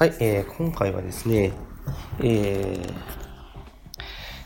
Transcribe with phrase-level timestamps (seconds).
[0.00, 1.52] はい、えー、今回はですね、
[2.20, 2.94] えー、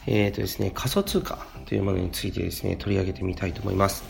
[0.08, 4.02] えーとですね、仮想通貨というものについてですね、取り上げてみたいと思います。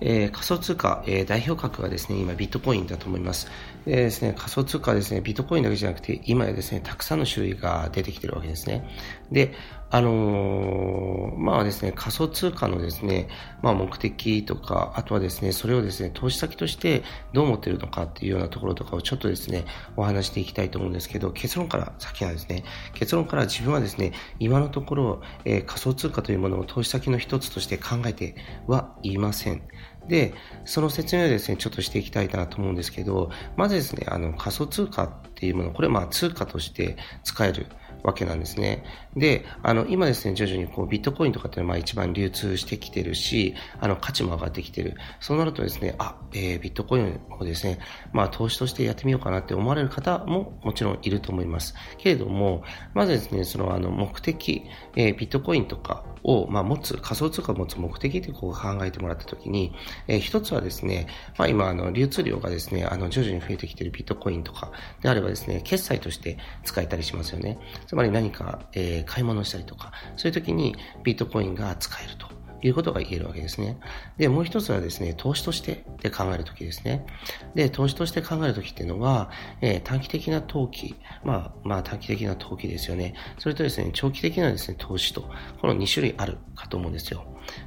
[0.00, 3.48] えー、仮想通貨、えー、代表格はですね、今ビットコインだと思います。
[3.84, 8.88] でですね、仮想通貨はですね、ビットコインだけじゃなくて、今やですね、たくさんの種類が出てきてるわけですね。
[9.30, 9.52] で、
[9.88, 13.28] あのー、まあですね、仮想通貨のですね、
[13.62, 19.64] まあ目的とか、あとはですね、それをですね、投資先としてどう思っているのかっていうようなところとかをちょっとですね、
[19.96, 22.64] お話していきたいと思うんですけど、結論から先なんですね。
[22.94, 28.34] 結論から自分はですね、今のところ、えー、仮想通貨というものを投資先の一つとして考えて
[28.66, 29.62] はいません。
[30.08, 30.34] で、
[30.64, 37.66] その説明をですね、ちょっとしていきたいなと思うんですけど、まずですね、あの仮想通貨っていうもの、これまあ通貨として使える
[38.06, 38.84] わけなんですね。
[39.16, 44.94] で、あの、今ですね、徐々にこう、ビットコインとかっていうのはまあ一番流通してきてるし、あの、価値も上がってきてる。
[45.18, 47.80] そうなるとですね、あ、えー、ビットコインをですね、
[48.12, 51.74] まあ投資としてやってみようかなって思われる方ももちろんいると思います。
[51.98, 52.62] けれども、
[52.94, 54.62] まずですね、そのあの、目的、
[54.94, 59.72] えー、ビットコインとかを、まあ、持つ、仮想通貨を持つ目的ってこう考えてもらったときに、
[60.08, 61.06] えー、一つはですね、
[61.38, 67.58] まあ今、あの、流通量がですね、あの、徐々に増えてきているビットコインとかであればですね、決済として使えたりしますよね。
[67.86, 70.74] つまり何か、えー、買い物したりとか、そういうときに
[71.04, 72.35] ビットコインが使えると。
[72.66, 73.78] いうことが言えるわけですね。
[74.16, 77.06] で、もう一つはですね、投資としてで考えるときですね。
[77.54, 83.14] で、投資として考えるときっていうのは、えー、短期的な投機、まあ、まあ短期的な投機ですよね。
[83.38, 85.22] それとですね、長期的なですね、投資と、
[85.60, 87.24] この2種類あるかと思うんですよ。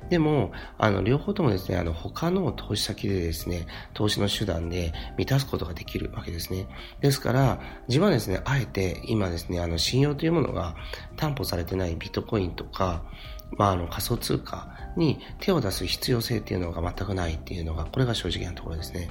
[0.09, 6.67] でも、あの、両方ともですね、あの、他の投資先でですね、投資の手段で満たすことができるわけですね。
[7.01, 10.75] ですから、自分はですね、あえて今ですね、あの、信用というものが
[11.15, 13.03] 担保されてないビットコインとか、
[13.57, 19.09] まあ、あの仮想通貨に手を出す必要性っていうのが全くないっていうのが、これが正直なところですね。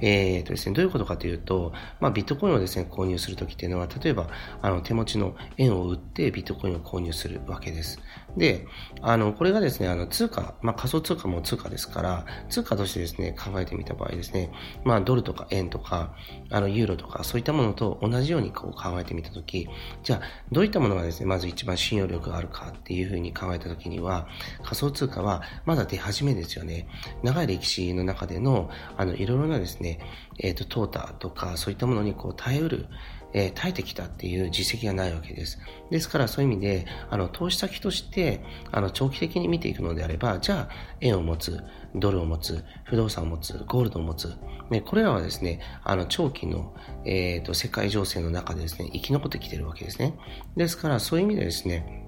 [0.00, 4.28] えーとですね、どういうことかというと、まあ、ビットコインをですね、購入するときっていうのは、例えば、
[4.62, 8.00] あの、手持ちの円を売ってビットコインを購入するわけです。
[8.36, 8.66] で、
[9.00, 14.50] あの、これがですね、あの、通貨、まあ、仮想通貨も通貨ですから、通貨としてですね、考えてみた場合ですね、
[14.84, 16.14] まあ、ドルとか円とか、
[16.50, 19.68] あの、ユーロとか、そういったものと同じようにこう考えてみたとき、
[20.02, 20.20] じゃあ、
[20.52, 24.28] どういったものがですね、まず一番信用力があるかっていうふうに考えたときには、
[24.62, 26.88] 仮想通貨はまだ出始めですよね。
[27.22, 29.98] 長い歴史の中での、あの、いろいろなですね、
[30.38, 32.86] えっ、ー、と、淘汰とか、そういったものにこう耐えうる、
[33.32, 35.58] えー、耐えてきたっていう実績がないわけです。
[35.90, 41.62] ですからそういう意味で、あの、投資先として、あの、長期的に見ていくのであれば、じゃあ、円を持つ、
[41.94, 44.34] ドルを持つ、不動産を持つ、ゴールドを持つ、
[44.70, 46.74] ね、これらはですね、あの、長期の、
[47.04, 50.14] えっ、ー、と、世界情勢の中でですね、生き残ってきてるわけですね。
[50.56, 52.05] ですから、そういう意味でですね、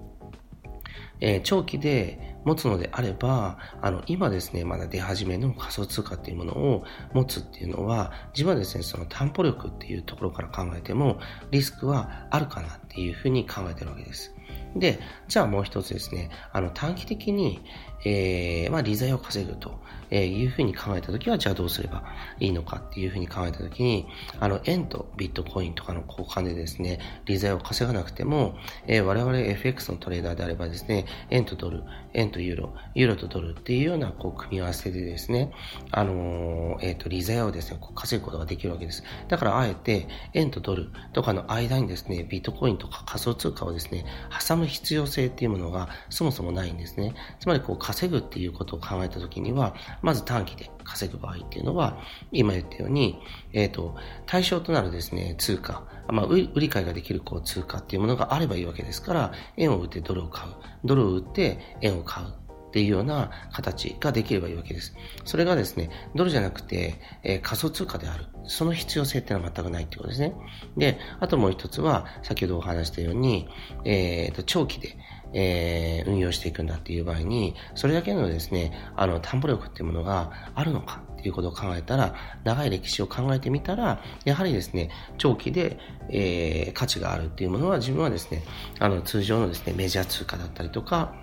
[1.20, 11.20] えー、長期で持つのであれば、あの、今ですね、まだ出始めの仮想通貨っていうものを持つっていうのは、自分はですね、その担保力っていうところから考えても、
[11.50, 14.34] リスクはあるかなっていうふうに考えてるわけです。
[14.76, 17.60] で、じゃあもう一つですね、あの短期的に、
[18.04, 19.80] えー、まあ、利材を稼ぐと
[20.14, 22.04] いうふうに考えたときは、じゃあどうすれば
[22.38, 24.06] いいのかっていうふうに考えたときに、
[24.38, 28.56] あの、円とビットコインとかの交換でですね、利材を稼がなくても、
[28.86, 31.82] えー、我々 FX のトレーダーであればですね、円とドル、
[32.14, 35.52] 円とユーロ、ユーロとドルっていうようなこう組み合わせでですね、
[35.90, 39.02] あのー、えっ、ー、と、利材をですね、こう稼ぐことができるわけです。
[39.28, 44.06] だからあえて、円とドルとかの間にですね、ビットコインとか仮想通貨をですね、
[44.48, 47.14] 挟む必要性っていうものがそもそもないんですね。
[47.40, 51.98] つまりこう稼ぐっていうことを考えたときには、まず短期で稼ぐ場合っていうのは、
[52.32, 53.20] 今言ったように、
[53.52, 60.52] えっ、ー、と、対象となるですね、通貨、まあ、売り買いができるこう通貨っていうものがあればいいわけですから、円を売ってドルを買う。
[60.84, 62.26] ドルを売って円を買う。
[62.68, 64.94] っていうような形ができればいいわけです。
[65.24, 68.26] それがですね、ドルじゃなくて、えー、仮想通貨である。
[68.44, 70.34] その必要性っていうのは全くないってことですね。
[70.76, 73.48] で、あともう一つは、先ほどお話したように、
[73.84, 74.96] えー、と長期で、
[75.34, 85.78] えー、運用していくんだっていう場合に、それだけのですね、あの、担保力っていうものがあるのかっていうことを考えたら、長い歴史を考えてみたら、やはりですね、長期で、
[86.10, 88.42] えー、価値があるっていうものは自分はですね、
[88.78, 91.14] あの、通常のですね、メジャー通貨だったりとか、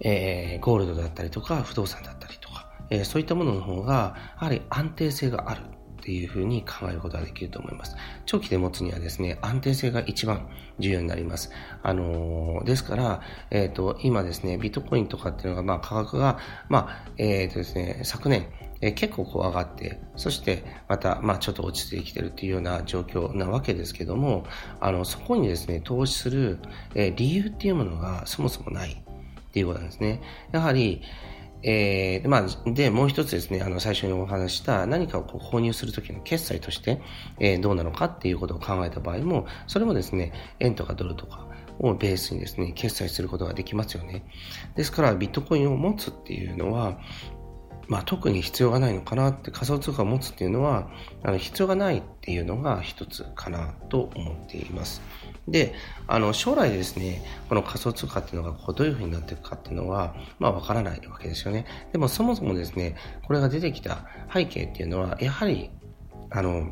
[0.00, 5.60] えー、ゴールドだったりとか、不動産だったりとか、えー、そういったものの方が、やはり安定性がある
[6.04, 7.96] っていうふうに考えることができると思います。
[8.26, 10.48] 長期で持つにはですね、安定性が一番
[10.78, 11.50] 重要になります。
[11.82, 16.38] あのー、ですから、えっ、ー、と、今ですね、ビットコインとかっていうのが、まあ、価格が、
[16.68, 18.48] まあ、えっ、ー、とですね、昨年、
[18.80, 24.44] え結構こう上がって、そしてまた、まあちょっと落ち着いてきてるっていうような状況なわけですけども、
[24.80, 26.58] あの、そこにですね、投資する、
[26.94, 29.03] え理由っていうものがそもそもない
[29.54, 30.20] っていうことなんですね。
[30.50, 31.00] やはり、
[31.62, 37.00] えー、まあ、で、もう一つですね、あの、最初にお話した何かをこう購入するときの決済として、
[37.38, 41.46] えー、どうなのかっていうことを考えた場合も、それもですね、円とかドルとか
[41.78, 44.24] をベースにですね、決済することができますよね。
[44.74, 46.98] ですから、ビットコインを持つっていうのは、
[47.86, 50.88] まあ、特に必要がないのかなって仮想通貨を持つっていうのは
[51.22, 55.02] あの必要がないっていうのが一つかなと思っています。
[55.48, 55.74] で、
[56.06, 61.66] あの将来ですね、この仮想通貨っていうのがこうどういうふうになっていくかっていうのは、まあわからないわけですよね。
[61.92, 62.96] でもそもそもですね、
[63.26, 65.70] これが出てきた背景っていうのは、やはり、
[66.30, 66.68] あの、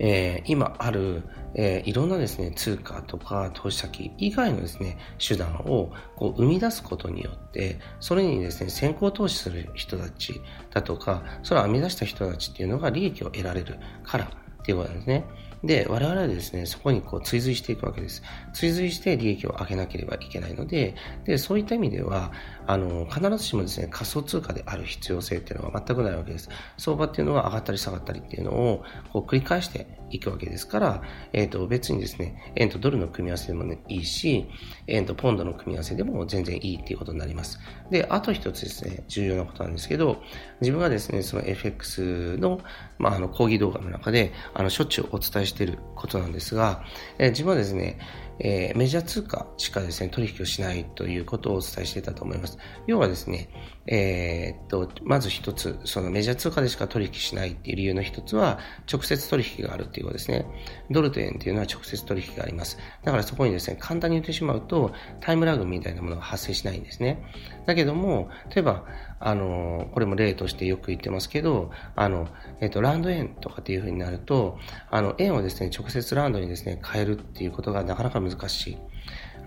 [0.00, 1.22] えー、今ある、
[1.54, 10.40] えー、いろんなですね、通貨とか投資先以外のですね、手段をこう生み出すことによって、それにですね、先行投資する人たち
[10.72, 15.24] だとか、それを編み出した人たちっていうのが利益を得られるからっていうことなんですね。
[15.62, 18.22] で、我々はですね、そこにこう追随していくわけです。
[18.54, 22.32] 追随して利益を上げなければいけないので、で、そういった意味では、
[22.66, 26.48] あの、必ずしもですね、仮想通貨である必要性っていうのは全くないわけです。
[26.78, 31.02] 相場っていうのは上がったり下がったりっていうのを、こう繰り返していくわけですから、
[31.32, 34.46] えっ、ー、と、別にですね、円とドルの組み合わせでも、ね、いいし、
[34.86, 37.58] 円とポンドの組み合わせでも全然いいっていうことになります。
[37.90, 40.22] で、あと一つですね、重要なことなんですけど、
[40.60, 42.60] 自分がですね、その FX の、
[42.98, 46.84] まあ、あの、講義動画の中で、あの、しょっちゅうお伝えしていることなんですが、
[47.18, 47.98] えー、自分はですね、
[48.42, 52.58] えー、メジャー通貨しかですね、取引をしないということをお伝えしてたと思います。
[52.86, 53.50] 要はですね、
[53.86, 58.58] えー、っと、まず一つ、そのメジャー通貨でしか取引しないっていう理由の一つは、
[58.90, 60.46] 直接取引があるっていうことですね。
[60.90, 62.78] ドルと円っていうのは直接取引があります。
[63.04, 67.22] だからそこにですね、簡単に言ってしまうと、タイムラグみたいなものが発生しないんですね。
[67.66, 68.84] だけども、例えば、
[69.18, 72.28] あの、これも例としてよく言ってますけど、あの、
[72.60, 74.58] えっと、ランド円とかっていう風になると、
[74.90, 78.78] あの、円をですね、直接ランドにですね、変えるっていうことがなかなか難しい。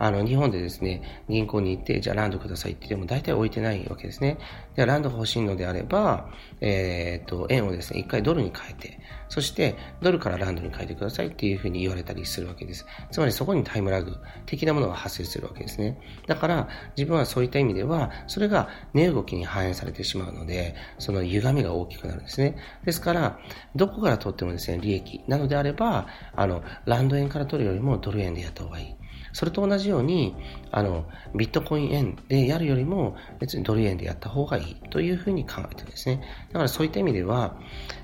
[0.03, 4.37] あの、日本でですね、銀行に行って、じゃあランドくださいって言っても大体置いてないわけですね。
[4.75, 6.29] じゃあランドが欲しいのであれば、
[6.59, 12.85] えっ、と、円をですね、一回ドルに変えて、そしてドルからランドに変えてくださいっていうふうに言われたりするわけです。
[13.11, 15.97] つまりそこにタイムラグ的なものが発生するわけですね。
[16.27, 16.67] だから
[16.97, 22.57] 自分はそういった意味では、それが値動きに反映されてしまうので、その歪みが大きくなるんですね。
[22.83, 23.39] ですから、
[23.73, 29.02] どこから取ってもですね、利益なのであれば、あの、ランド円から取るよりもドル円でやった方がいい。
[29.33, 30.35] それと同じように、
[30.71, 36.21] あの、ビットコイン円でやるよりも、別にドル円でやった方がいいというふうに考えてるんですね。
[36.49, 37.59] だからそういった意味では、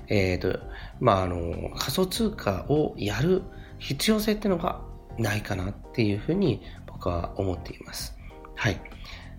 [0.08, 0.60] えっ、ー、と、
[0.98, 3.42] まあ、あの、仮想通貨をやる
[3.78, 4.82] 必要性っていうのが
[5.18, 8.16] ないかなっていうふうに僕は思っています。
[8.56, 8.80] はい。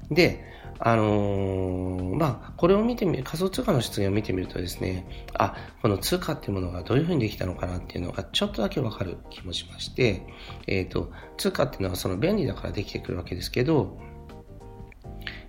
[0.10, 0.51] で、
[0.84, 10.24] あのー、まあ、これを見てみ、仮想通貨の出現を見てみるとですね、あ、この通貨っていうものがどういうふうにできたのかなっていうのがちょっとだけわかる気もしまして、
[10.66, 14.00] えっ、ー、と、通貨っていうのはその便利だからできてくるわけですけど、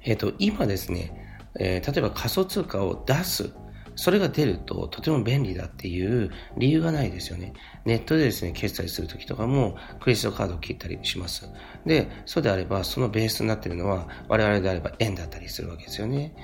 [0.02, 3.54] えっ、ー、と、今ですね、えー、例えば仮想通貨を出す
[3.94, 7.52] それが出るととても便利だっていう理由がないですよね。
[7.84, 11.48] ネットでですね、決済するときとかもクレジットカードを切ったりします。
[11.86, 16.34] で、そうであればそのベースになっているのは我々であれば円だったりするわけですよね。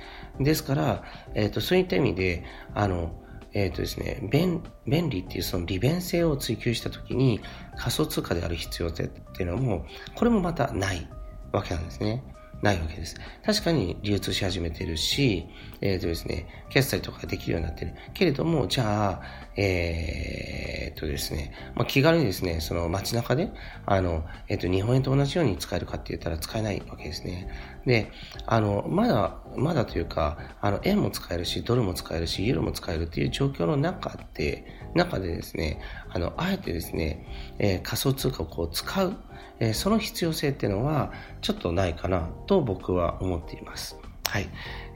[0.41, 1.03] ですから、
[1.35, 2.45] えっ、ー、と、そういった意味で、
[2.75, 3.13] あの、
[3.55, 7.41] えっ、ー、とですね、便便利っていうその利便性を追求したときに
[7.77, 11.09] 仮想通貨である必要性っていうのも、これもまたない
[11.53, 12.23] わけなんですね。
[12.63, 13.17] ないわけです。
[13.45, 15.47] 確かに流通し始めてるし、
[15.81, 17.95] えっ、ー、とですね、決済とかできるようになってる。
[18.15, 19.23] けれども、じゃあ、
[19.57, 23.51] えー、とですね、まあ、気軽にですね、その街中で、
[23.87, 27.49] あの、えっ、ー、と、日本円と同じように使えるかって言ったら使えないわけですね。
[27.87, 28.11] で、
[28.47, 35.81] あの、まだ、まだというか、あの、円も使えるし、ドルも使えるし、ユーロも使えるっていう状況の中で、中でですね、
[36.11, 37.27] あの、あえてですね、
[37.59, 39.17] えー、仮想通貨をこう使う
[39.61, 43.98] えその必要性っていうのはちょっとないかなと僕は思っています。
[44.29, 44.49] はい。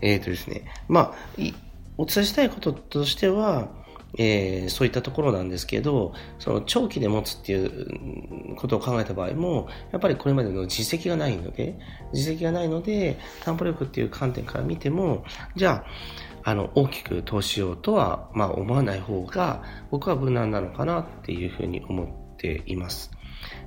[0.03, 1.15] えっ、ー、とですね、まあ、
[1.97, 3.71] お伝えしたいこととしては、
[4.19, 11.79] えー、そういったところなんですけど、その長期で持つっていうことを考えた場合も、やっぱりこれまでの実績がないので、
[12.13, 15.25] 実績がないので、担保力っていう観点から見ても、
[15.57, 15.83] じゃ
[16.45, 23.11] あ、あの、大きく投資しようとは、まあ思わない方が、僕は無難なのかなっていうふうに思っています。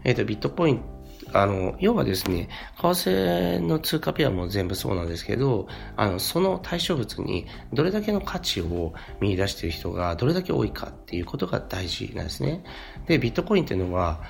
[0.04, 0.95] えっ、ー、と、ビットコイン
[1.36, 12.64] あの、要はですね、為替の通貨ペアも全部そうなんですけど、あの、その対象物にどれだけの価値を見出している人がどれだけ多いかっていうことが大事なんですね。
[13.08, 14.22] で、ビットコインっていうのは、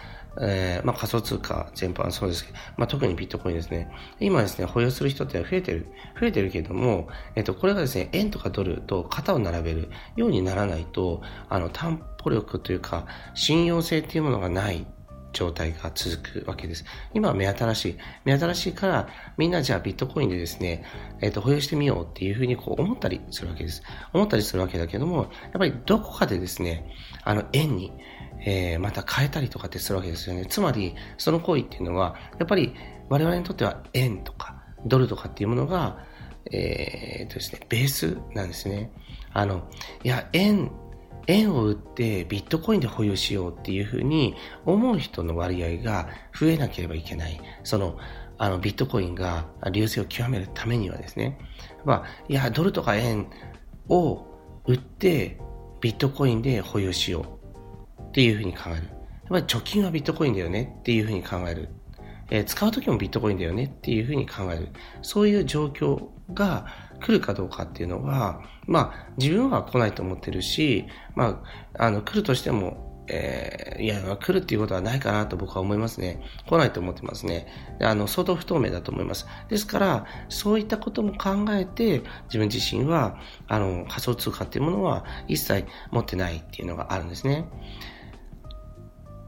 [0.42, 3.90] えー、まあ、仮想通貨全般そうですけど、まあ、特にビットコインですね。
[4.20, 5.88] 今ですね、保有する人って増えてる、
[6.20, 14.86] 増えてるけども、えっと、これがですね、円とかドルと肩を並べるようにならないと、あの、担保力というか、信用性っていうものがない
[15.36, 16.86] 状態が続くわけです。
[17.14, 17.98] 今は目新しい。
[18.24, 20.84] 目新しいから、みんなじゃあビットコインでですね、
[21.22, 23.84] えっ、ー、と、保有してみようっていうふうにこう思ったりするわけです。
[24.14, 26.90] 思ったりするわけだけども、やっぱりどこかでですね、
[27.24, 27.92] あの、円に、
[28.46, 30.46] えー、また変えたりとかってするわけですよね。
[30.46, 32.74] つまり、その行為っていうのは、やっぱり
[33.10, 36.06] 我々にとっては円とかドルとかっていうものが、
[36.52, 38.92] えー、とですね、ベースなんですね。
[39.34, 39.68] あの、
[40.04, 40.72] いや、円
[41.28, 47.40] 円を売ってビットコインで保有しようっていうふうに思う人の割合が増えなければいけない。
[47.64, 47.98] その、
[48.38, 51.38] あの、ビットコインが流星を極めるためにはですね。
[51.86, 53.28] まあ、いや、ドルとか円
[53.90, 54.26] を
[54.66, 55.40] 売って
[55.82, 57.40] ビットコインで保有しよ
[58.00, 58.76] うっていうふうに考える。
[58.76, 58.88] やっ
[59.30, 61.70] ぱり貯金はビットコインだよねっていうふうに考える。
[62.32, 64.70] えー、使うときもビットコインだよねっていうふうに考える。
[65.02, 66.68] そういう状況が
[67.06, 71.40] 来るかどうかっていうのは、まあ、自分は来ないと思ってるし、ま
[71.78, 76.20] あ、あの、来るとしても、えー、いや、来るっていうことはないかなと僕は思いますね。
[76.48, 77.46] 来ないと思ってますね。
[77.80, 79.28] あの、相当不透明だと思います。
[79.50, 87.48] ですから、そういったことも考えて、自分自身は、あの、仮想通貨っていうものは一切持ってないっていうのがあるんですね。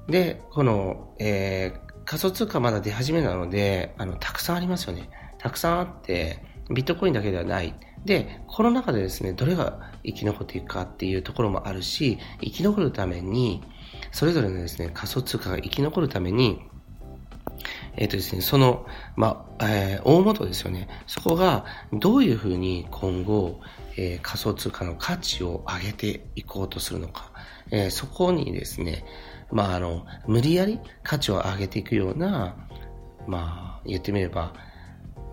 [0.08, 5.12] で、この、えー、仮想通貨まだ出始めなので、あの、たくさんありますよね。
[5.38, 7.74] たくさんあって、ビットコインだけではない。
[8.06, 13.64] で、この中でですね、どれが生き残っていくかっていうところもあるし、生き残るために、
[14.12, 16.62] それぞれのですね、仮想通貨が生き残るために、
[17.96, 20.88] えっ、ー、とですね、その、まあ、えー、大元ですよね。
[21.08, 23.60] そこが、どういうふうに今後、
[23.98, 27.32] えー、仮想通貨の価値を上げていこうとするのか。
[27.72, 29.04] え、そこにですね、
[29.52, 32.56] まあ、あの、無理やり価値を上げていくような、
[33.26, 34.54] まあ、言ってみれば、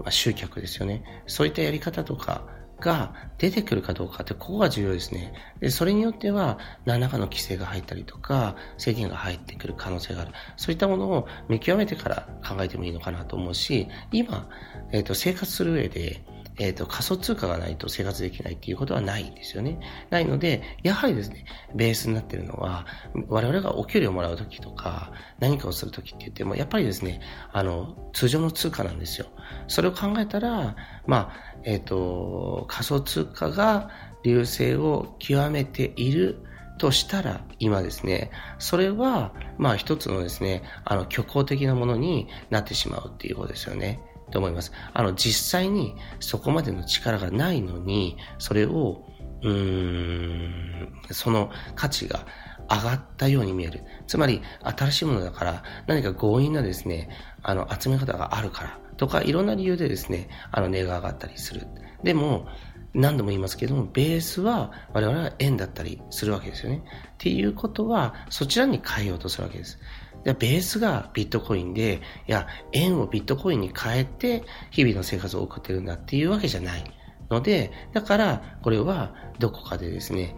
[0.01, 1.03] まあ、集客ですよね。
[1.27, 2.47] そういったやり方とか
[2.81, 5.33] が出てくるかどうかって、ここが重要ですね。
[5.61, 10.33] で、それによっては、何らかの規制が入ったりとか、制限が入ってくる可能性がある。
[10.57, 14.49] そういったものを見極めてから考えてもいいのかなと思うし、今、
[14.93, 16.23] えっ、ー、と、生活する上で、
[16.57, 19.81] えっ、ー、と、仮想通貨がないと生活できないっていうことはないんですよね。
[20.11, 21.45] ないので、やはりですね、
[21.75, 22.87] ベースになっているのは、
[23.29, 27.21] 我々がお給料をもらうときとか、何かをするときって言っても、やっぱりですね、
[27.53, 29.27] あの、通常の通貨なんですよ。
[29.67, 31.33] それを考えたら、まあ、
[31.65, 33.91] えっ、ー、と、仮想通貨が
[34.23, 36.45] 流星を極めている
[36.79, 44.01] としたら、今ですね、それは、まあ一つのですね、あの、虚構的なものになってしまうっていうことですよね。
[44.31, 44.73] と思います。
[44.93, 49.05] あの、実際にそこまでの力がないのに、それを、
[49.43, 52.27] うん、その価値が
[52.71, 53.85] 上がったように見える。
[54.07, 57.11] つまり、新しいものだから、何か強引なですね、
[57.43, 61.67] あの、集め方があるから、とか、いろんな理由でですね、あの、値が上がったりする。
[62.03, 62.47] でも、
[62.95, 66.85] 何度も言いますけども、ベースは我々は円だったりするわけですよね。
[67.15, 69.79] っていうことは、そちらに変えようとするわけです。
[70.25, 76.85] ベースがビットコインで、いや、円をビットコインに変えて、日々の生活を送ってるんだっていうわけじゃない
[77.31, 80.35] ので、だから、これはどこかでですね、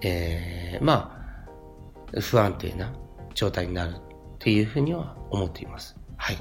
[0.00, 1.14] えー、ま
[2.14, 2.92] あ、不安定な
[3.34, 4.00] 状態になるっ
[4.38, 5.96] ていうふうには思っています。
[6.16, 6.38] はい。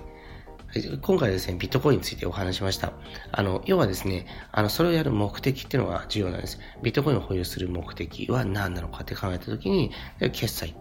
[1.01, 2.93] 今回ですね、ビットコインについてお話しました。
[3.31, 6.60] あの、要はですね、あの、それをやる目的っていうのが重要なんです。
[6.84, 10.75] ビットコインを保有する目的は何なのかって考えたときに、決済。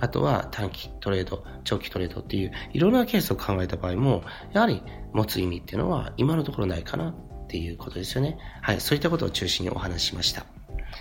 [0.00, 7.14] あとは短期トレード、長期トレードっていう、いろんなケースを考えた場合も、やはり持つ意味っていうのは今のところないかなっ
[7.48, 8.38] ていうことですよね。
[8.62, 10.44] はい、そういったことを中心にお話ししました。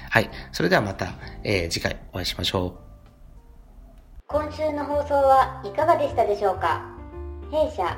[0.10, 1.14] はい、それではまた、
[1.44, 2.74] えー、次回お会いしましょう。
[4.28, 6.86] 今週の放送はいかがでしたでしょうか？
[7.52, 7.98] 弊社